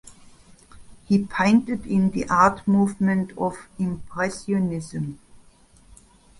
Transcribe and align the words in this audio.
He 1.05 1.25
painted 1.27 1.85
in 1.85 2.09
the 2.09 2.27
art 2.27 2.67
movement 2.67 3.37
of 3.37 3.69
Impressionism. 3.77 5.19